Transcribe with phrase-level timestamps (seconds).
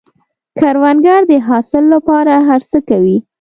[0.59, 3.17] کروندګر د حاصل له پاره هر څه کوي